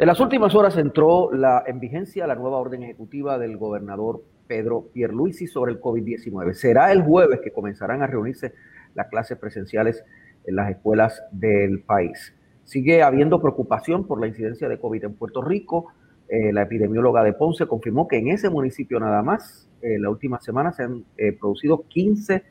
[0.00, 4.90] En las últimas horas entró la, en vigencia la nueva orden ejecutiva del gobernador Pedro
[4.92, 6.52] Pierluisi sobre el COVID-19.
[6.52, 8.54] Será el jueves que comenzarán a reunirse
[8.94, 10.04] las clases presenciales
[10.44, 12.32] en las escuelas del país.
[12.62, 15.86] Sigue habiendo preocupación por la incidencia de COVID en Puerto Rico.
[16.28, 20.10] Eh, la epidemióloga de Ponce confirmó que en ese municipio nada más, en eh, la
[20.10, 22.44] última semana se han eh, producido 15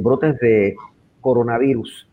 [0.00, 0.76] brotes de
[1.20, 2.08] coronavirus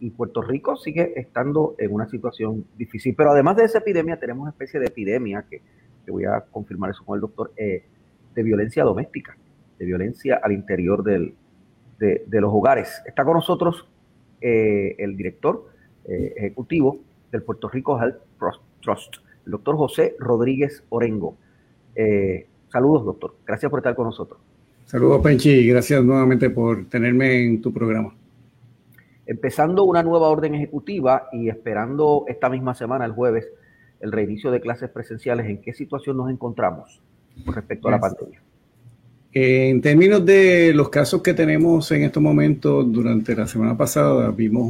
[0.00, 3.14] y Puerto Rico sigue estando en una situación difícil.
[3.14, 5.62] Pero además de esa epidemia, tenemos una especie de epidemia, que,
[6.08, 7.84] voy a confirmar eso con el doctor, eh,
[8.34, 9.36] de violencia doméstica,
[9.78, 11.34] de violencia al interior del,
[12.00, 13.00] de, los hogares.
[13.06, 13.86] Está con nosotros
[14.40, 15.68] eh, el director
[16.08, 16.98] eh, ejecutivo
[17.30, 18.16] del Puerto Rico Health
[18.82, 21.36] Trust, el doctor José Rodríguez Orengo.
[22.72, 23.36] saludos, doctor.
[23.46, 24.40] Gracias por estar con nosotros.
[24.86, 28.12] Saludos, Penchi, gracias nuevamente por tenerme en tu programa
[29.30, 33.46] empezando una nueva orden ejecutiva y esperando esta misma semana, el jueves,
[34.00, 37.00] el reinicio de clases presenciales, ¿en qué situación nos encontramos
[37.44, 38.42] con respecto a la pandemia?
[39.32, 44.68] En términos de los casos que tenemos en estos momentos, durante la semana pasada vimos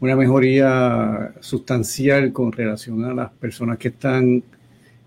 [0.00, 4.42] una mejoría sustancial con relación a las personas que están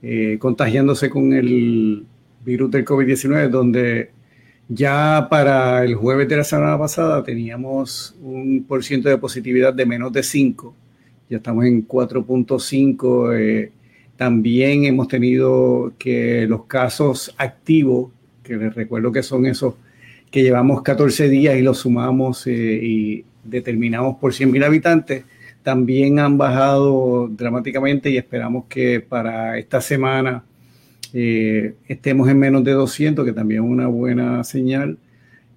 [0.01, 2.05] eh, contagiándose con el
[2.45, 4.11] virus del COVID-19, donde
[4.69, 9.85] ya para el jueves de la semana pasada teníamos un por ciento de positividad de
[9.85, 10.75] menos de 5.
[11.27, 13.35] Ya estamos en 4.5.
[13.35, 13.71] Eh,
[14.15, 18.11] también hemos tenido que los casos activos,
[18.43, 19.73] que les recuerdo que son esos
[20.29, 25.23] que llevamos 14 días y los sumamos eh, y determinamos por 100.000 habitantes,
[25.63, 30.43] también han bajado dramáticamente y esperamos que para esta semana
[31.13, 34.97] eh, estemos en menos de 200, que también es una buena señal.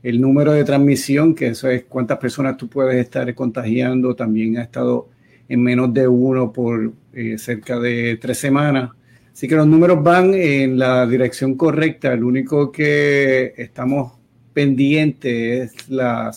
[0.03, 4.63] El número de transmisión, que eso es cuántas personas tú puedes estar contagiando, también ha
[4.63, 5.09] estado
[5.49, 8.91] en menos de uno por eh, cerca de tres semanas.
[9.33, 12.15] Así que los números van en la dirección correcta.
[12.17, 14.13] Lo único que estamos
[14.53, 16.31] pendientes es la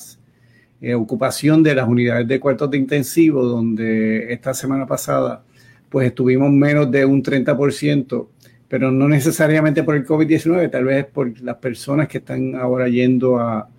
[0.81, 5.43] eh, ocupación de las unidades de cuartos de intensivo, donde esta semana pasada
[5.89, 8.27] pues estuvimos menos de un 30%
[8.67, 13.37] pero no necesariamente por el COVID-19, tal vez por las personas que están ahora yendo
[13.37, 13.69] a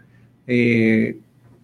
[0.46, 1.18] eh,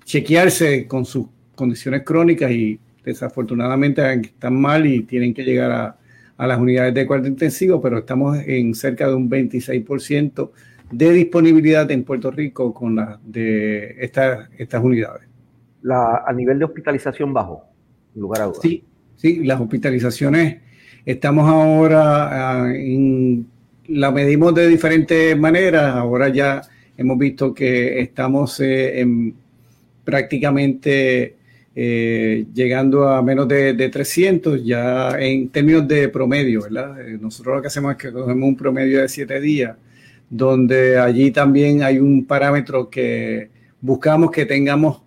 [0.04, 5.96] chequearse con sus condiciones crónicas y desafortunadamente están mal y tienen que llegar a,
[6.38, 10.50] las unidades de cuarto intensivo, pero estamos en cerca de un 26%
[10.90, 15.28] de disponibilidad en Puerto Rico con las de estas estas unidades.
[15.82, 17.64] La, a nivel de hospitalización bajo,
[18.16, 18.58] en lugar a dudas.
[18.60, 18.82] Sí,
[19.14, 20.62] sí, las hospitalizaciones
[21.04, 23.44] Estamos ahora ah, en,
[23.88, 25.96] la medimos de diferentes maneras.
[25.96, 26.62] Ahora ya
[26.96, 29.34] hemos visto que estamos eh, en,
[30.04, 31.36] prácticamente
[31.74, 37.00] eh, llegando a menos de, 300 ya en términos de promedio, ¿verdad?
[37.00, 39.76] Eh, nosotros lo que hacemos es que cogemos un promedio de 7 días,
[40.30, 43.48] donde allí también hay un parámetro que
[43.80, 45.01] buscamos que tengamos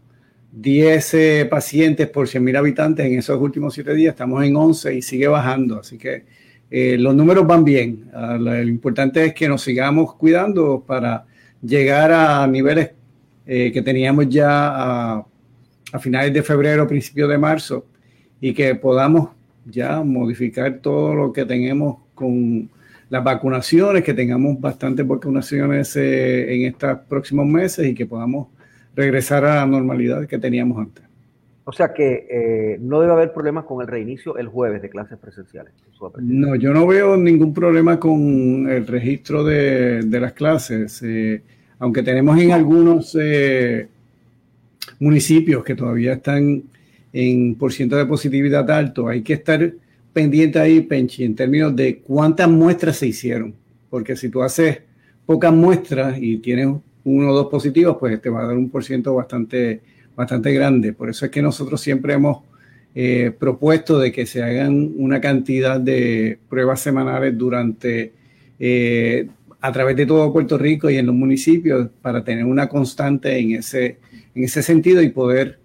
[0.55, 5.01] 10 eh, pacientes por 100.000 habitantes en esos últimos 7 días, estamos en 11 y
[5.01, 6.23] sigue bajando, así que
[6.71, 8.09] eh, los números van bien.
[8.13, 11.25] Ah, lo importante es que nos sigamos cuidando para
[11.61, 12.91] llegar a niveles
[13.45, 15.25] eh, que teníamos ya a,
[15.91, 17.85] a, finales de febrero, principios de marzo,
[18.39, 19.31] y que podamos
[19.65, 22.69] ya modificar todo lo que tenemos con
[23.09, 28.47] las vacunaciones, que tengamos bastantes vacunaciones en estos próximos meses y que podamos
[28.95, 31.03] regresar a la normalidad que teníamos antes.
[31.67, 35.17] O sea que eh, no debe haber problemas con el reinicio el jueves de clases
[35.17, 35.73] presenciales.
[36.19, 41.41] No, yo no veo ningún problema con el registro de, las clases, eh,
[41.79, 43.87] aunque tenemos en algunos eh,
[44.99, 46.63] municipios que todavía están
[47.11, 49.73] en por ciento de positividad alto, hay que estar
[50.13, 53.55] pendiente ahí, Penchi, en términos de cuántas muestras se hicieron,
[53.89, 54.81] porque si tú haces
[55.25, 56.67] pocas muestras y tienes
[57.05, 59.81] uno o dos positivos, pues te va a dar un por ciento bastante,
[60.15, 60.93] bastante grande.
[60.93, 62.39] Por eso es que nosotros siempre hemos
[62.93, 68.13] eh, propuesto de que se hagan una cantidad de pruebas semanales durante
[68.59, 69.27] eh,
[69.61, 73.53] a través de todo Puerto Rico y en los municipios para tener una constante en
[73.53, 73.97] ese,
[74.35, 75.59] en ese sentido y poder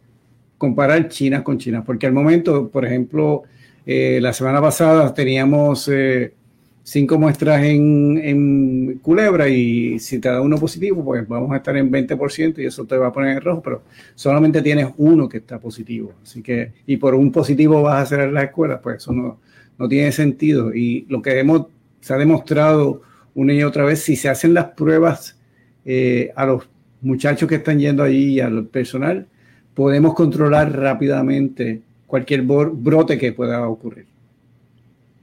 [0.57, 1.85] comparar China con China.
[1.85, 3.43] Porque al momento, por ejemplo,
[3.87, 6.35] eh, la semana pasada teníamos eh,
[6.83, 11.77] cinco muestras en, en, Culebra y si te da uno positivo, pues vamos a estar
[11.77, 13.83] en 20% y eso te va a poner en rojo, pero
[14.15, 16.15] solamente tienes uno que está positivo.
[16.23, 19.41] Así que, y por un positivo vas a hacer las escuelas, pues eso no,
[19.79, 20.75] no tiene sentido.
[20.75, 21.67] Y lo que hemos,
[22.01, 23.03] se ha demostrado
[23.35, 25.39] una y otra vez, si se hacen las pruebas
[25.85, 26.69] eh, a los
[27.01, 29.27] muchachos que están yendo allí y al personal,
[29.75, 34.07] podemos controlar rápidamente cualquier brote que pueda ocurrir.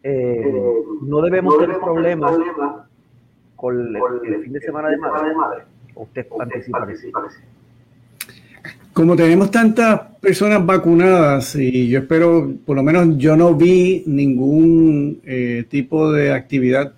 [0.09, 0.53] Eh,
[1.01, 2.31] no debemos tener problemas
[3.57, 5.63] con el, fin de semana de madre.
[5.95, 6.87] Usted anticipa
[8.93, 15.19] Como tenemos tantas personas vacunadas y yo espero, por lo menos yo no vi ningún
[15.25, 16.93] eh, tipo de actividad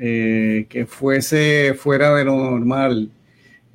[0.00, 3.10] eh, que fuese fuera de lo normal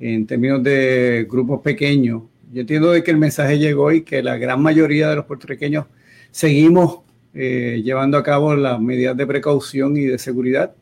[0.00, 2.22] en términos de grupos pequeños.
[2.52, 5.86] Yo entiendo de que el mensaje llegó y que la gran mayoría de los puertorriqueños
[6.32, 7.03] seguimos
[7.34, 10.74] eh, llevando a cabo las medidas de precaución y de seguridad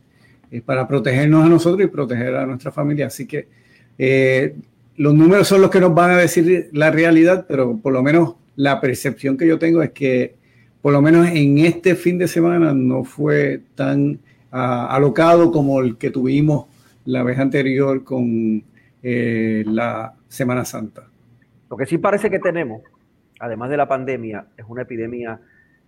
[0.51, 3.07] eh, para protegernos a nosotros y proteger a nuestra familia.
[3.07, 3.49] Así que
[4.97, 8.35] los números son los que nos van a decir la realidad, pero por lo menos
[8.57, 10.35] la percepción que yo tengo es que
[10.81, 14.19] por lo menos en este fin de semana no fue tan
[14.51, 16.67] alocado como el que tuvimos
[17.05, 18.63] la vez anterior con
[19.03, 21.05] eh, la Semana Santa.
[21.71, 22.83] Lo que sí parece que tenemos,
[23.41, 25.41] además de la pandemia, es una epidemia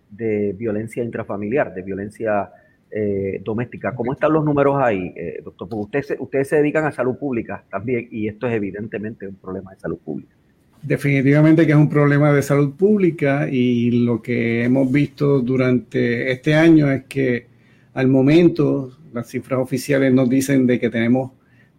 [0.09, 2.49] de violencia intrafamiliar, de violencia
[2.91, 3.93] eh, doméstica.
[3.93, 5.67] ¿Cómo están los números ahí, eh, doctor?
[5.67, 9.73] Porque ustedes, ustedes se dedican a salud pública también y esto es evidentemente un problema
[9.73, 10.33] de salud pública.
[10.81, 16.53] Definitivamente que es un problema de salud pública y lo que hemos visto durante este
[16.53, 17.47] año es que
[17.95, 21.31] al momento, las cifras oficiales nos dicen de que tenemos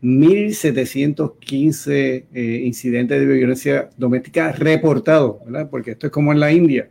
[0.03, 5.69] 1.715 eh, incidentes de violencia doméstica reportados, ¿verdad?
[5.71, 6.89] Porque esto es como en la India.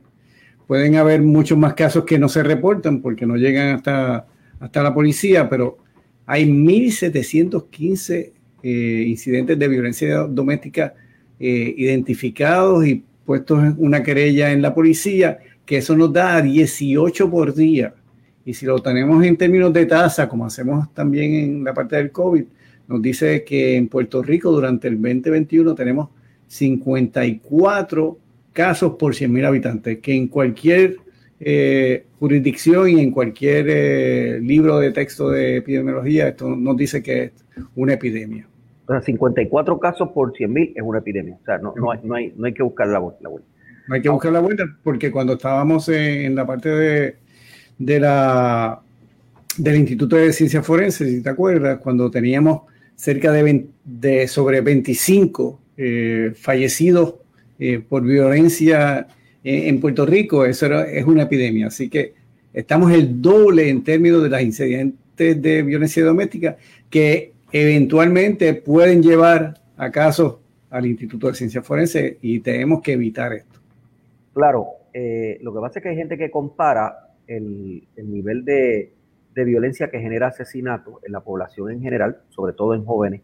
[0.67, 4.25] Pueden haber muchos más casos que no se reportan porque no llegan hasta,
[4.59, 5.77] hasta la policía, pero
[6.25, 8.31] hay 1.715
[8.63, 10.95] eh, incidentes de violencia doméstica
[11.39, 17.29] eh, identificados y puestos en una querella en la policía, que eso nos da 18
[17.29, 17.94] por día.
[18.44, 22.12] Y si lo tenemos en términos de tasa, como hacemos también en la parte del
[22.12, 22.44] COVID,
[22.88, 26.09] nos dice que en Puerto Rico durante el 2021 tenemos
[26.47, 28.17] 54
[28.56, 30.96] casos por 100.000 habitantes, que en cualquier
[31.40, 37.24] eh, jurisdicción y en cualquier eh, libro de texto de epidemiología, esto nos dice que
[37.25, 37.31] es
[37.75, 38.48] una epidemia.
[38.88, 41.38] O sea, 54 casos por 100.000 es una epidemia.
[41.42, 43.30] O sea, no, no, hay, no, hay, no hay que buscar la, vuelta.
[43.88, 47.25] No hay que buscar la vuelta porque cuando estábamos en la parte de
[47.78, 48.81] de la,
[49.58, 52.62] del Instituto de Ciencias Forenses, si te acuerdas, cuando teníamos
[52.96, 57.16] cerca de, de sobre 25 eh, fallecidos
[57.60, 59.07] eh, por violencia
[59.44, 61.68] en, Puerto Rico, eso es una epidemia.
[61.68, 62.13] Así que
[62.54, 66.57] estamos el doble en términos de las incidentes de violencia doméstica
[66.90, 70.38] que eventualmente pueden llevar a casos
[70.69, 73.60] al Instituto de Ciencias Forenses y tenemos que evitar esto.
[74.34, 78.92] Claro, eh, lo que pasa es que hay gente que compara el, nivel de,
[79.34, 83.22] violencia que genera asesinato en la población en general, sobre todo en jóvenes,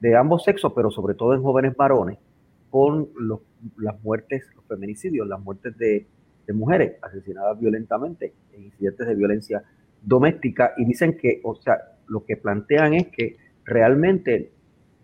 [0.00, 2.18] de ambos sexos, pero sobre todo en jóvenes varones,
[2.70, 3.08] con
[3.76, 6.06] las muertes, los feminicidios, las muertes de,
[6.54, 9.62] mujeres asesinadas violentamente en incidentes de violencia
[10.02, 13.36] doméstica y dicen que, o sea, lo que plantean es que
[13.66, 14.50] realmente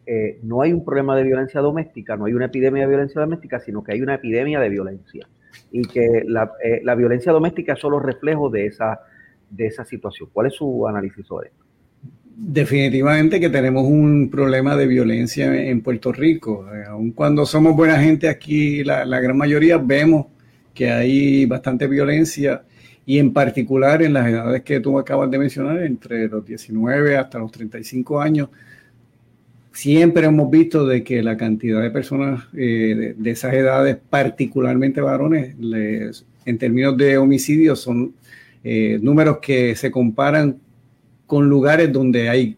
[0.06, 3.60] eh, no hay un problema de violencia doméstica, no hay una epidemia de violencia doméstica,
[3.60, 5.28] sino que hay una epidemia de violencia
[5.70, 6.24] y que eh,
[6.82, 9.00] la, violencia doméstica es solo reflejo de esa,
[9.50, 10.30] de esa situación.
[10.32, 11.63] ¿Cuál es su análisis sobre esto?
[12.36, 16.66] Definitivamente que tenemos un problema de violencia en Puerto Rico.
[16.74, 20.26] Eh, aun cuando somos buena gente aquí, la, gran mayoría vemos
[20.74, 22.64] que hay bastante violencia
[23.06, 27.38] y en particular en las edades que tú acabas de mencionar, entre los 19 hasta
[27.38, 28.48] los 35 años,
[29.70, 35.54] siempre hemos visto de que la cantidad de personas eh, de, esas edades, particularmente varones,
[36.44, 38.12] en términos de homicidios, son
[38.64, 40.63] eh, números que se comparan
[41.26, 42.56] con lugares donde hay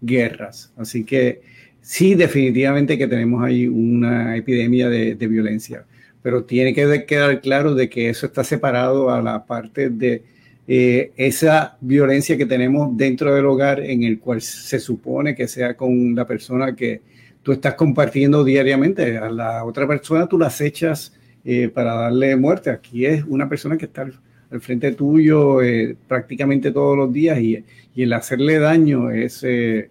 [0.00, 0.72] guerras.
[0.76, 1.42] Así que
[1.80, 5.84] sí, definitivamente que tenemos ahí una epidemia de, violencia,
[6.22, 10.22] pero tiene que quedar claro de que eso está separado a la parte de
[10.68, 15.76] eh, esa violencia que tenemos dentro del hogar en el cual se supone que sea
[15.76, 17.00] con la persona que
[17.42, 19.18] tú estás compartiendo diariamente.
[19.18, 21.12] A la otra persona tú la echas
[21.44, 22.70] eh, para darle muerte.
[22.70, 24.02] Aquí es una persona que está
[24.50, 27.64] al frente tuyo eh, prácticamente todos los días y,
[27.96, 29.90] el hacerle daño es, eh,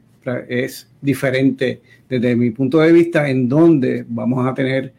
[0.50, 4.94] es diferente desde mi punto de vista en donde vamos a tener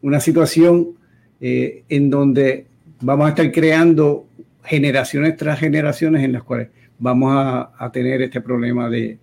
[0.00, 0.96] una situación
[1.40, 2.66] en donde
[3.00, 4.26] vamos a estar creando
[4.64, 6.68] generaciones tras generaciones en las cuales
[6.98, 9.18] vamos a, tener este problema de,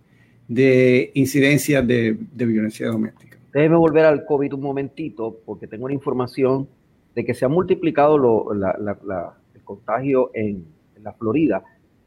[0.48, 3.38] de incidencias de, violencia doméstica.
[3.53, 6.67] Déjeme volver al COVID un momentito, porque tengo una información
[7.13, 8.17] de que se ha multiplicado
[8.51, 10.65] el contagio en,
[11.01, 11.63] la Florida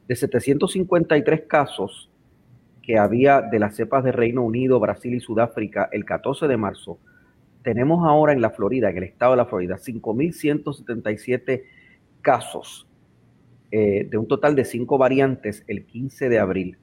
[0.08, 2.10] de 753 casos
[2.82, 6.98] que había de las cepas de Reino Unido, Brasil y Sudáfrica el 14 de marzo.
[7.62, 11.64] Tenemos ahora en la Florida, en el estado de la Florida, 5.177
[12.22, 12.88] casos
[13.70, 16.78] eh, de un total de cinco variantes el 15 de abril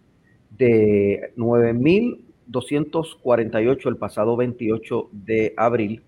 [0.51, 6.03] de 9.248 el pasado 28 de abril,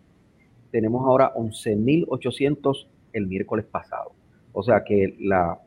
[0.71, 4.11] tenemos ahora 11.800 el miércoles pasado.
[4.53, 5.59] O sea que la,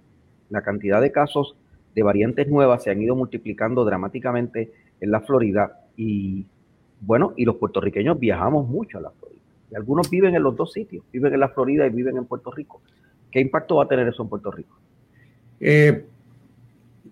[0.51, 1.57] la cantidad de casos
[1.95, 6.47] de variantes nuevas se han ido multiplicando dramáticamente en la Florida y
[7.01, 9.41] bueno, y los puertorriqueños viajamos mucho a la Florida.
[9.71, 12.51] Y algunos viven en los dos sitios, viven en la Florida y viven en Puerto
[12.51, 12.83] Rico.
[13.31, 14.77] ¿Qué impacto va a tener eso en Puerto Rico?
[15.61, 16.05] Eh,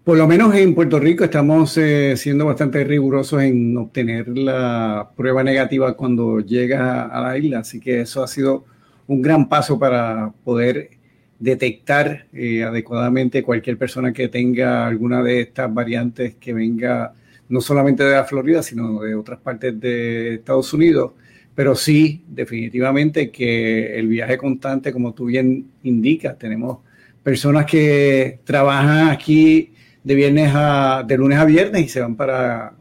[0.05, 5.43] por lo menos en Puerto Rico estamos eh, siendo bastante rigurosos en obtener la prueba
[5.43, 8.65] negativa cuando llega a la isla, así que eso ha sido
[9.07, 10.98] un gran paso para poder
[11.39, 17.13] detectar eh, adecuadamente cualquier persona que tenga alguna de estas variantes que venga
[17.49, 21.13] no solamente de la Florida, sino de otras partes de Estados Unidos.
[21.55, 26.79] Pero sí, definitivamente que el viaje constante, como tú bien indicas, tenemos
[27.23, 29.73] personas que trabajan aquí
[30.05, 32.75] de viernes a, de lunes a viernes y se van para,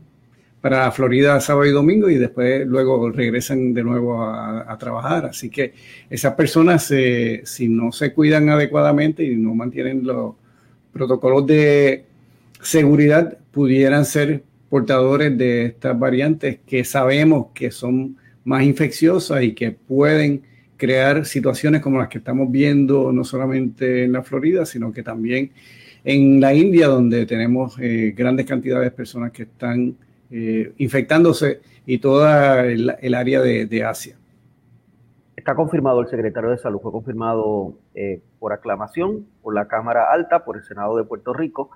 [0.61, 5.25] para Florida sábado y domingo y después luego regresan de nuevo a, trabajar.
[5.27, 5.73] Así que
[6.09, 10.35] esas personas, eh, si no se cuidan adecuadamente y no mantienen los
[10.91, 12.05] protocolos de
[12.61, 19.71] seguridad, pudieran ser portadores de estas variantes que sabemos que son más infecciosas y que
[19.71, 20.41] pueden
[20.75, 25.51] crear situaciones como las que estamos viendo no solamente en la Florida, sino que también
[26.03, 29.95] en la India, donde tenemos eh, grandes cantidades de personas que están
[30.31, 34.15] eh, infectándose y toda el, área de, Asia.
[35.35, 40.43] Está confirmado el secretario de Salud, fue confirmado eh, por aclamación por la Cámara Alta,
[40.43, 41.69] por el Senado de Puerto Rico.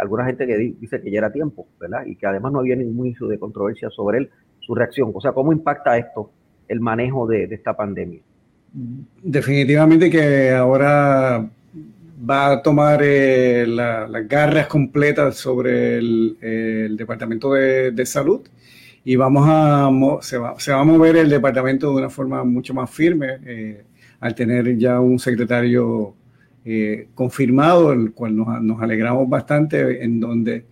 [0.00, 2.04] alguna gente que dice que ya era tiempo, ¿verdad?
[2.06, 5.12] Y que además no había ningún inicio de controversia sobre él, su reacción.
[5.14, 6.30] O sea, ¿cómo impacta esto
[6.68, 8.20] el manejo de, esta pandemia.
[9.22, 11.48] Definitivamente que ahora
[12.18, 18.40] va a tomar eh, las garras completas sobre el, Departamento de, Salud
[19.04, 23.38] y vamos a se va, a mover el departamento de una forma mucho más firme
[23.46, 23.84] eh,
[24.20, 26.14] al tener ya un secretario
[26.64, 30.64] eh, confirmado, el cual nos, nos, alegramos bastante, en donde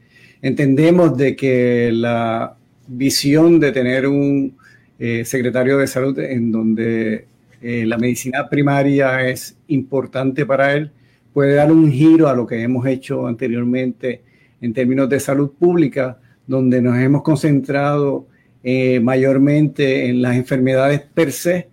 [0.43, 2.57] entendemos de que la
[2.89, 4.57] visión de tener un,
[4.99, 7.27] eh, secretario de salud, en donde
[7.61, 10.93] la medicina primaria es importante para él,
[11.37, 14.23] puede dar un giro a lo que hemos hecho anteriormente
[14.63, 18.27] en términos de salud pública, donde nos hemos concentrado
[18.65, 21.69] eh, mayormente en las enfermedades per se,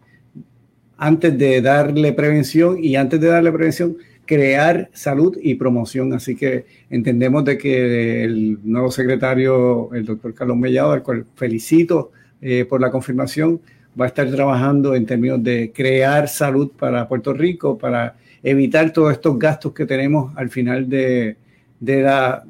[0.98, 6.12] antes de darle prevención y antes de darle prevención, crear salud y promoción.
[6.12, 12.12] Así que entendemos de que el nuevo secretario, el doctor Carlos Mellado, al cual felicito,
[12.41, 13.62] eh, por la confirmación,
[13.98, 19.13] va a estar trabajando en términos de crear salud para Puerto Rico, para evitar todos
[19.13, 21.38] estos gastos que tenemos al final de,
[21.79, 22.43] de, la,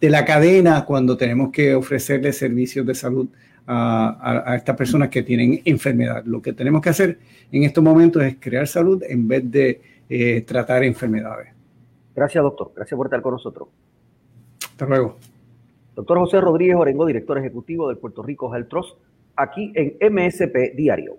[0.00, 3.28] de la cadena cuando tenemos que ofrecerle servicios de salud
[3.66, 6.24] a, a, estas personas que tienen enfermedad.
[6.24, 7.18] Lo que tenemos que hacer
[7.52, 11.48] en estos momentos es crear salud en vez de eh, tratar enfermedades.
[12.16, 12.72] Gracias, doctor.
[12.74, 13.68] Gracias por estar con nosotros.
[14.64, 15.18] Hasta luego.
[15.94, 18.98] Doctor José Rodríguez Orengo, director ejecutivo del Puerto Rico Health Trust
[19.36, 21.16] aquí en MSP Diario.